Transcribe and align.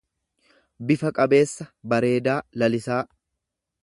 bifa 0.91 1.11
qabeessa, 1.19 1.67
bareedaa, 1.93 2.39
lalisaa. 2.63 3.01